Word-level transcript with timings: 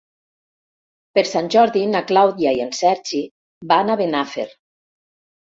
Per 1.19 1.23
Sant 1.31 1.49
Jordi 1.57 1.83
na 1.91 2.01
Clàudia 2.11 2.53
i 2.61 2.63
en 2.65 2.73
Sergi 2.79 3.21
van 3.73 3.93
a 3.93 3.99
Benafer. 4.01 4.51